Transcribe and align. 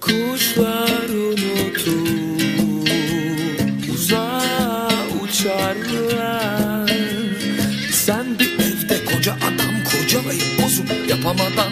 Kuşlar 0.00 1.08
unutup 1.08 1.88
uzağa 3.94 4.88
uçarlar. 5.22 6.90
Sen 7.92 8.38
bir 8.38 8.52
evde 8.54 9.04
koca 9.04 9.32
adam 9.32 9.84
kocalayıp 9.84 10.62
bozup 10.62 11.08
yapamadan 11.08 11.67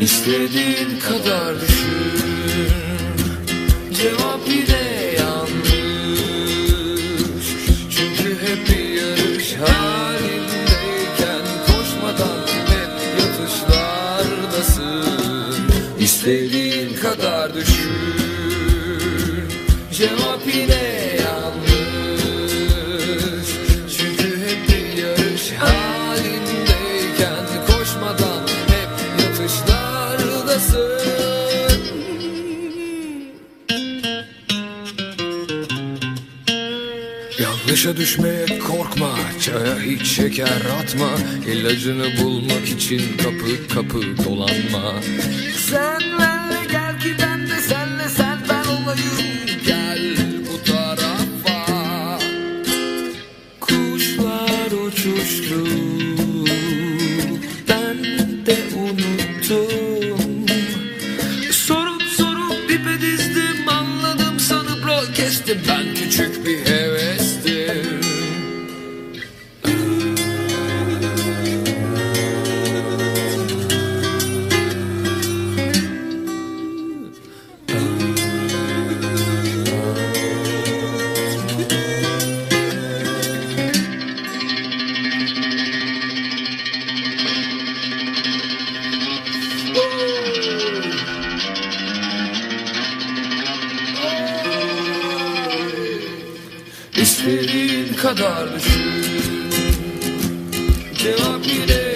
İstediğin 0.00 0.98
kadar 1.00 1.60
düşün. 1.60 2.72
Cevap 3.92 4.40
yine 4.48 5.12
yanlış. 5.18 5.72
Çünkü 7.90 8.30
hep 8.30 8.68
bir 8.68 8.88
yarış 8.88 9.54
halindeyken 9.54 11.42
Koşmadan 11.66 12.38
hep 12.66 12.90
yatışlardasın. 13.20 15.62
İstediğin 16.00 16.96
kadar 16.96 17.54
düşün. 17.54 17.92
Cevap 19.92 20.40
yine 20.54 21.07
Yanlışa 37.42 37.96
düşmeye 37.96 38.58
korkma 38.58 39.18
Çaya 39.40 39.78
hiç 39.80 40.06
şeker 40.06 40.62
atma. 40.82 41.08
İlacını 41.46 42.22
bulmak 42.22 42.68
için 42.68 43.16
kapı 43.16 43.68
kapı 43.74 44.24
dolanma. 44.24 44.94
Sen 45.70 46.00
benle 46.18 46.64
gel 46.72 47.00
ki 47.00 47.14
ben 47.22 47.48
de 47.48 47.60
senle 47.60 48.08
sen 48.08 48.38
ben 48.48 48.64
olayım. 48.64 49.28
Gel 49.66 50.16
bu 50.48 50.64
tarafa. 50.64 52.18
Kuşlar 53.60 54.86
uçuştu 54.86 55.66
Ben 57.68 58.04
de 58.46 58.56
unuttum. 58.76 60.46
Sorup 61.52 62.02
sorup 62.02 62.70
ipe 62.70 63.00
dizdim 63.00 63.68
Anladım 63.68 64.40
sanıp 64.40 64.86
rol 64.86 65.14
kestim. 65.14 65.58
Ben 65.68 65.94
küçük 65.94 66.46
bir 66.46 66.57
kadar 98.02 98.54
düşün. 98.54 98.82
Cevap 100.94 101.46
yine 101.46 101.87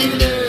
Thank 0.00 0.22
you. 0.22 0.39